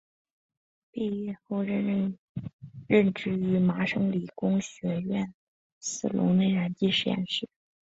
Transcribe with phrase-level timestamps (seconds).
[0.91, 2.17] 毕业后任
[3.13, 5.31] 职于麻省理工学院
[5.79, 7.47] 斯龙内燃机实验室。